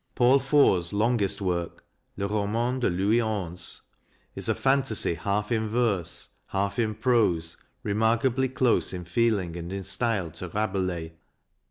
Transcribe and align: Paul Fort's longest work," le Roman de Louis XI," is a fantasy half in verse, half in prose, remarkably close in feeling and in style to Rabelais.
Paul 0.15 0.39
Fort's 0.39 0.93
longest 0.93 1.41
work," 1.41 1.83
le 2.17 2.25
Roman 2.25 2.79
de 2.79 2.89
Louis 2.89 3.19
XI," 3.19 3.81
is 4.35 4.49
a 4.49 4.55
fantasy 4.55 5.13
half 5.13 5.51
in 5.51 5.69
verse, 5.69 6.29
half 6.47 6.79
in 6.79 6.95
prose, 6.95 7.57
remarkably 7.83 8.49
close 8.49 8.93
in 8.93 9.05
feeling 9.05 9.55
and 9.55 9.71
in 9.71 9.83
style 9.83 10.31
to 10.31 10.47
Rabelais. 10.49 11.13